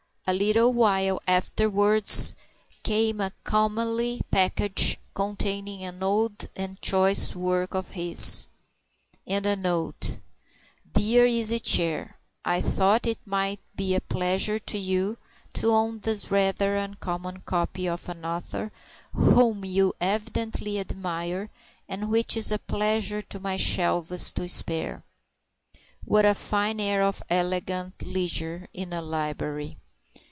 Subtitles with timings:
[0.27, 2.35] A little while afterwards
[2.83, 8.47] came a comely package containing an old and choice work of his,
[9.27, 10.19] and a note:
[10.93, 15.17] "Dear Easy Chair, I thought it might be a pleasure to you
[15.55, 18.71] to own this rather uncommon copy of an author
[19.13, 21.49] whom you evidently admire,
[21.89, 25.03] and which it is a pleasure to my shelves to spare."
[26.05, 29.75] What a fine air of elegant leisure in a library!